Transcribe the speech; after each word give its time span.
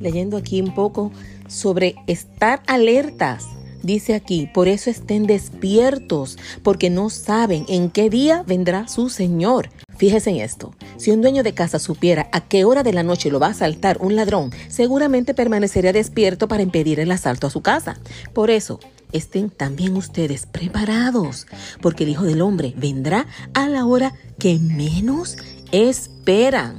Leyendo 0.00 0.36
aquí 0.36 0.60
un 0.60 0.74
poco 0.74 1.12
sobre 1.48 1.94
estar 2.06 2.62
alertas. 2.66 3.46
Dice 3.82 4.14
aquí, 4.14 4.48
por 4.52 4.66
eso 4.68 4.88
estén 4.88 5.26
despiertos, 5.26 6.38
porque 6.62 6.88
no 6.88 7.10
saben 7.10 7.66
en 7.68 7.90
qué 7.90 8.08
día 8.08 8.42
vendrá 8.46 8.88
su 8.88 9.10
Señor. 9.10 9.70
Fíjese 9.96 10.30
en 10.30 10.36
esto, 10.36 10.74
si 10.96 11.10
un 11.10 11.20
dueño 11.20 11.42
de 11.42 11.54
casa 11.54 11.78
supiera 11.78 12.28
a 12.32 12.40
qué 12.40 12.64
hora 12.64 12.82
de 12.82 12.92
la 12.92 13.02
noche 13.02 13.30
lo 13.30 13.38
va 13.38 13.48
a 13.48 13.50
asaltar 13.50 13.98
un 14.00 14.16
ladrón, 14.16 14.52
seguramente 14.68 15.34
permanecería 15.34 15.92
despierto 15.92 16.48
para 16.48 16.62
impedir 16.62 16.98
el 16.98 17.12
asalto 17.12 17.46
a 17.46 17.50
su 17.50 17.60
casa. 17.60 17.98
Por 18.32 18.50
eso, 18.50 18.80
estén 19.12 19.50
también 19.50 19.96
ustedes 19.96 20.46
preparados, 20.46 21.46
porque 21.80 22.04
el 22.04 22.10
Hijo 22.10 22.24
del 22.24 22.42
Hombre 22.42 22.74
vendrá 22.76 23.26
a 23.54 23.68
la 23.68 23.86
hora 23.86 24.14
que 24.38 24.58
menos 24.58 25.36
esperan. 25.74 26.78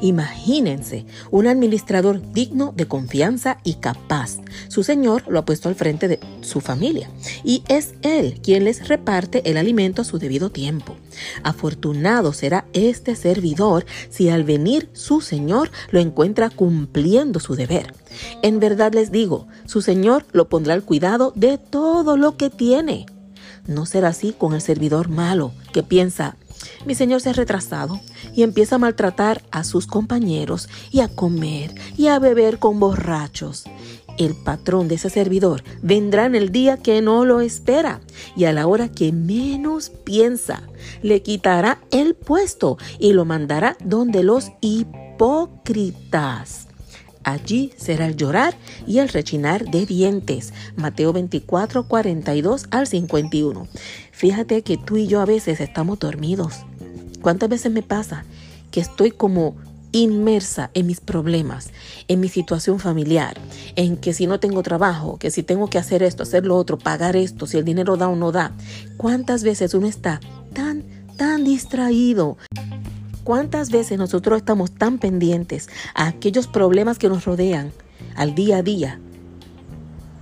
Imagínense, 0.00 1.04
un 1.32 1.48
administrador 1.48 2.22
digno 2.32 2.72
de 2.76 2.86
confianza 2.86 3.58
y 3.64 3.74
capaz. 3.74 4.38
Su 4.68 4.84
señor 4.84 5.24
lo 5.28 5.40
ha 5.40 5.44
puesto 5.44 5.68
al 5.68 5.74
frente 5.74 6.06
de 6.06 6.20
su 6.40 6.60
familia 6.60 7.10
y 7.44 7.64
es 7.68 7.94
él 8.02 8.40
quien 8.42 8.64
les 8.64 8.86
reparte 8.88 9.42
el 9.50 9.56
alimento 9.56 10.02
a 10.02 10.04
su 10.04 10.18
debido 10.18 10.50
tiempo. 10.50 10.96
Afortunado 11.42 12.32
será 12.32 12.66
este 12.72 13.16
servidor 13.16 13.84
si 14.10 14.30
al 14.30 14.44
venir 14.44 14.88
su 14.92 15.20
señor 15.20 15.70
lo 15.90 15.98
encuentra 15.98 16.50
cumpliendo 16.50 17.40
su 17.40 17.56
deber. 17.56 17.92
En 18.42 18.60
verdad 18.60 18.94
les 18.94 19.10
digo, 19.10 19.48
su 19.66 19.82
señor 19.82 20.24
lo 20.32 20.48
pondrá 20.48 20.74
al 20.74 20.84
cuidado 20.84 21.32
de 21.34 21.58
todo 21.58 22.16
lo 22.16 22.36
que 22.36 22.48
tiene. 22.48 23.06
No 23.66 23.86
será 23.86 24.08
así 24.08 24.34
con 24.36 24.54
el 24.54 24.60
servidor 24.60 25.08
malo 25.08 25.52
que 25.72 25.82
piensa, 25.82 26.36
mi 26.84 26.94
señor 26.94 27.20
se 27.20 27.30
ha 27.30 27.32
retrasado 27.32 28.00
y 28.34 28.42
empieza 28.42 28.76
a 28.76 28.78
maltratar 28.78 29.42
a 29.50 29.64
sus 29.64 29.86
compañeros 29.86 30.68
y 30.90 31.00
a 31.00 31.08
comer 31.08 31.74
y 31.96 32.06
a 32.08 32.18
beber 32.18 32.58
con 32.58 32.80
borrachos. 32.80 33.64
El 34.18 34.34
patrón 34.34 34.88
de 34.88 34.96
ese 34.96 35.08
servidor 35.08 35.62
vendrá 35.82 36.26
en 36.26 36.34
el 36.34 36.52
día 36.52 36.76
que 36.76 37.00
no 37.00 37.24
lo 37.24 37.40
espera 37.40 38.00
y 38.36 38.44
a 38.44 38.52
la 38.52 38.66
hora 38.66 38.90
que 38.90 39.12
menos 39.12 39.90
piensa. 39.90 40.62
Le 41.02 41.22
quitará 41.22 41.80
el 41.90 42.14
puesto 42.14 42.76
y 42.98 43.14
lo 43.14 43.24
mandará 43.24 43.78
donde 43.82 44.22
los 44.22 44.52
hipócritas. 44.60 45.90
Allí 47.30 47.72
será 47.76 48.06
el 48.06 48.16
llorar 48.16 48.56
y 48.88 48.98
el 48.98 49.08
rechinar 49.08 49.64
de 49.64 49.86
dientes. 49.86 50.52
Mateo 50.74 51.12
24, 51.12 51.86
42 51.86 52.66
al 52.72 52.88
51. 52.88 53.68
Fíjate 54.10 54.62
que 54.62 54.76
tú 54.76 54.96
y 54.96 55.06
yo 55.06 55.20
a 55.20 55.26
veces 55.26 55.60
estamos 55.60 56.00
dormidos. 56.00 56.66
¿Cuántas 57.22 57.48
veces 57.48 57.70
me 57.70 57.82
pasa 57.82 58.24
que 58.72 58.80
estoy 58.80 59.12
como 59.12 59.54
inmersa 59.92 60.70
en 60.74 60.88
mis 60.88 61.00
problemas, 61.00 61.70
en 62.08 62.18
mi 62.18 62.28
situación 62.28 62.80
familiar, 62.80 63.40
en 63.76 63.96
que 63.96 64.12
si 64.12 64.26
no 64.26 64.40
tengo 64.40 64.64
trabajo, 64.64 65.16
que 65.18 65.30
si 65.30 65.44
tengo 65.44 65.70
que 65.70 65.78
hacer 65.78 66.02
esto, 66.02 66.24
hacer 66.24 66.44
lo 66.44 66.56
otro, 66.56 66.78
pagar 66.78 67.14
esto, 67.14 67.46
si 67.46 67.58
el 67.58 67.64
dinero 67.64 67.96
da 67.96 68.08
o 68.08 68.16
no 68.16 68.32
da? 68.32 68.50
¿Cuántas 68.96 69.44
veces 69.44 69.72
uno 69.74 69.86
está 69.86 70.18
tan, 70.52 70.82
tan 71.16 71.44
distraído? 71.44 72.38
¿Cuántas 73.24 73.70
veces 73.70 73.98
nosotros 73.98 74.38
estamos 74.38 74.72
tan 74.72 74.98
pendientes 74.98 75.68
a 75.94 76.06
aquellos 76.08 76.46
problemas 76.46 76.98
que 76.98 77.08
nos 77.08 77.24
rodean 77.24 77.72
al 78.16 78.34
día 78.34 78.58
a 78.58 78.62
día 78.62 79.00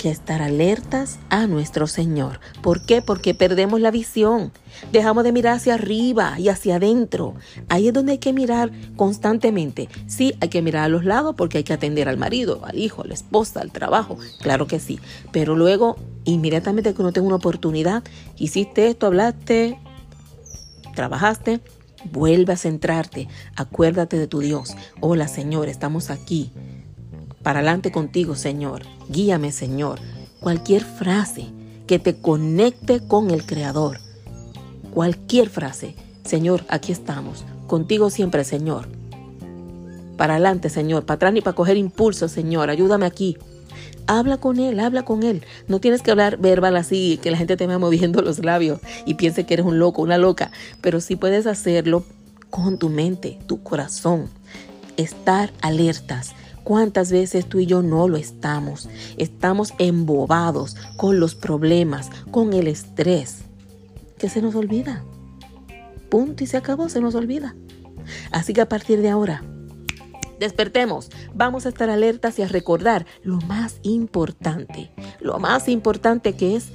que 0.00 0.08
estar 0.08 0.40
alertas 0.40 1.18
a 1.28 1.46
nuestro 1.46 1.86
Señor. 1.86 2.40
¿Por 2.62 2.86
qué? 2.86 3.02
Porque 3.02 3.34
perdemos 3.34 3.82
la 3.82 3.90
visión. 3.90 4.50
Dejamos 4.92 5.24
de 5.24 5.32
mirar 5.32 5.56
hacia 5.56 5.74
arriba 5.74 6.36
y 6.38 6.48
hacia 6.48 6.76
adentro. 6.76 7.34
Ahí 7.68 7.88
es 7.88 7.92
donde 7.92 8.12
hay 8.12 8.18
que 8.18 8.32
mirar 8.32 8.70
constantemente. 8.96 9.90
Sí, 10.06 10.34
hay 10.40 10.48
que 10.48 10.62
mirar 10.62 10.84
a 10.84 10.88
los 10.88 11.04
lados 11.04 11.34
porque 11.36 11.58
hay 11.58 11.64
que 11.64 11.74
atender 11.74 12.08
al 12.08 12.16
marido, 12.16 12.62
al 12.64 12.78
hijo, 12.78 13.02
a 13.02 13.08
la 13.08 13.12
esposa, 13.12 13.60
al 13.60 13.72
trabajo. 13.72 14.16
Claro 14.40 14.66
que 14.66 14.80
sí. 14.80 14.98
Pero 15.32 15.54
luego, 15.54 15.96
inmediatamente 16.24 16.94
que 16.94 17.02
uno 17.02 17.12
tenga 17.12 17.26
una 17.26 17.36
oportunidad, 17.36 18.02
hiciste 18.38 18.88
esto, 18.88 19.06
hablaste, 19.06 19.78
trabajaste, 20.94 21.60
Vuelve 22.04 22.52
a 22.52 22.56
centrarte, 22.56 23.28
acuérdate 23.56 24.18
de 24.18 24.26
tu 24.26 24.40
Dios. 24.40 24.74
Hola 25.00 25.28
Señor, 25.28 25.68
estamos 25.68 26.10
aquí. 26.10 26.52
Para 27.42 27.60
adelante 27.60 27.90
contigo, 27.90 28.34
Señor. 28.34 28.82
Guíame, 29.08 29.52
Señor. 29.52 29.98
Cualquier 30.40 30.84
frase 30.84 31.46
que 31.86 31.98
te 31.98 32.20
conecte 32.20 33.00
con 33.06 33.30
el 33.30 33.44
Creador. 33.46 33.98
Cualquier 34.92 35.48
frase. 35.48 35.94
Señor, 36.24 36.64
aquí 36.68 36.92
estamos. 36.92 37.44
Contigo 37.66 38.10
siempre, 38.10 38.44
Señor. 38.44 38.88
Para 40.16 40.34
adelante, 40.34 40.68
Señor. 40.68 41.06
Para 41.06 41.16
atrás 41.16 41.32
ni 41.32 41.40
para 41.40 41.56
coger 41.56 41.76
impulso, 41.76 42.28
Señor. 42.28 42.68
Ayúdame 42.68 43.06
aquí. 43.06 43.38
Habla 44.12 44.38
con 44.38 44.58
él, 44.58 44.80
habla 44.80 45.04
con 45.04 45.22
él. 45.22 45.44
No 45.68 45.80
tienes 45.80 46.02
que 46.02 46.10
hablar 46.10 46.36
verbal 46.36 46.74
así, 46.74 47.20
que 47.22 47.30
la 47.30 47.36
gente 47.36 47.56
te 47.56 47.68
vea 47.68 47.78
moviendo 47.78 48.22
los 48.22 48.44
labios 48.44 48.80
y 49.06 49.14
piense 49.14 49.46
que 49.46 49.54
eres 49.54 49.64
un 49.64 49.78
loco, 49.78 50.02
una 50.02 50.18
loca, 50.18 50.50
pero 50.80 51.00
sí 51.00 51.14
puedes 51.14 51.46
hacerlo 51.46 52.02
con 52.50 52.76
tu 52.76 52.88
mente, 52.88 53.38
tu 53.46 53.62
corazón. 53.62 54.28
Estar 54.96 55.52
alertas. 55.62 56.32
¿Cuántas 56.64 57.12
veces 57.12 57.46
tú 57.46 57.60
y 57.60 57.66
yo 57.66 57.82
no 57.82 58.08
lo 58.08 58.16
estamos? 58.16 58.88
Estamos 59.16 59.74
embobados 59.78 60.76
con 60.96 61.20
los 61.20 61.36
problemas, 61.36 62.10
con 62.32 62.52
el 62.52 62.66
estrés, 62.66 63.42
que 64.18 64.28
se 64.28 64.42
nos 64.42 64.56
olvida. 64.56 65.04
Punto 66.08 66.42
y 66.42 66.48
se 66.48 66.56
acabó, 66.56 66.88
se 66.88 67.00
nos 67.00 67.14
olvida. 67.14 67.54
Así 68.32 68.54
que 68.54 68.60
a 68.60 68.68
partir 68.68 69.02
de 69.02 69.10
ahora, 69.10 69.44
Despertemos, 70.40 71.10
vamos 71.34 71.66
a 71.66 71.68
estar 71.68 71.90
alertas 71.90 72.38
y 72.38 72.42
a 72.42 72.48
recordar 72.48 73.04
lo 73.22 73.36
más 73.42 73.76
importante, 73.82 74.90
lo 75.20 75.38
más 75.38 75.68
importante 75.68 76.32
que 76.32 76.56
es 76.56 76.70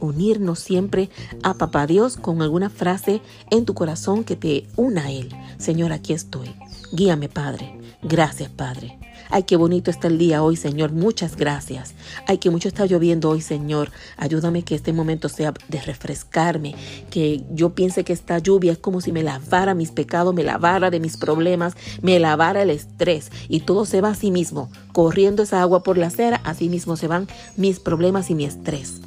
unirnos 0.00 0.58
siempre 0.58 1.08
a 1.42 1.54
Papá 1.54 1.86
Dios 1.86 2.18
con 2.18 2.42
alguna 2.42 2.68
frase 2.68 3.22
en 3.50 3.64
tu 3.64 3.72
corazón 3.72 4.22
que 4.22 4.36
te 4.36 4.66
una 4.76 5.06
a 5.06 5.10
Él. 5.10 5.30
Señor, 5.56 5.92
aquí 5.92 6.12
estoy. 6.12 6.54
Guíame, 6.92 7.30
Padre. 7.30 7.80
Gracias, 8.02 8.50
Padre. 8.50 8.98
Ay, 9.30 9.42
qué 9.42 9.56
bonito 9.56 9.90
está 9.90 10.08
el 10.08 10.18
día 10.18 10.42
hoy, 10.42 10.56
Señor. 10.56 10.92
Muchas 10.92 11.36
gracias. 11.36 11.94
Ay, 12.26 12.38
que 12.38 12.50
mucho 12.50 12.68
está 12.68 12.86
lloviendo 12.86 13.30
hoy, 13.30 13.40
Señor. 13.40 13.90
Ayúdame 14.16 14.62
que 14.62 14.74
este 14.74 14.92
momento 14.92 15.28
sea 15.28 15.52
de 15.68 15.80
refrescarme, 15.80 16.74
que 17.10 17.42
yo 17.50 17.74
piense 17.74 18.04
que 18.04 18.12
esta 18.12 18.38
lluvia 18.38 18.72
es 18.72 18.78
como 18.78 19.00
si 19.00 19.12
me 19.12 19.22
lavara 19.22 19.74
mis 19.74 19.90
pecados, 19.90 20.34
me 20.34 20.44
lavara 20.44 20.90
de 20.90 21.00
mis 21.00 21.16
problemas, 21.16 21.74
me 22.02 22.18
lavara 22.18 22.62
el 22.62 22.70
estrés 22.70 23.30
y 23.48 23.60
todo 23.60 23.84
se 23.84 24.00
va 24.00 24.10
a 24.10 24.14
sí 24.14 24.30
mismo. 24.30 24.70
Corriendo 24.92 25.42
esa 25.42 25.60
agua 25.60 25.82
por 25.82 25.98
la 25.98 26.06
acera, 26.06 26.40
así 26.44 26.68
mismo 26.68 26.96
se 26.96 27.08
van 27.08 27.26
mis 27.56 27.80
problemas 27.80 28.30
y 28.30 28.34
mi 28.34 28.44
estrés. 28.44 29.00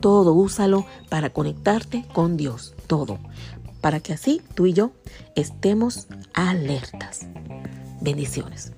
Todo 0.00 0.32
úsalo 0.32 0.86
para 1.10 1.30
conectarte 1.30 2.06
con 2.12 2.38
Dios, 2.38 2.74
todo, 2.86 3.18
para 3.82 4.00
que 4.00 4.14
así 4.14 4.40
tú 4.54 4.66
y 4.66 4.72
yo 4.72 4.92
estemos 5.36 6.06
alertas. 6.32 7.26
Bendiciones. 8.00 8.72